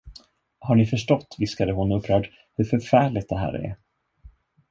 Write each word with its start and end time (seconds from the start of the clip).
Har 0.59 0.75
ni 0.75 0.85
förstått? 0.85 1.35
viskade 1.39 1.73
hon 1.73 1.91
upprörd, 1.91 2.29
hur 2.55 2.63
förfärligt 2.65 3.29
det 3.29 3.37
här 3.37 3.53
är? 3.53 3.77